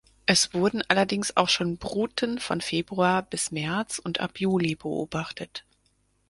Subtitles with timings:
[0.25, 5.63] Es wurden allerdings auch schon Bruten von Februar bis März und ab Juli beobachtet.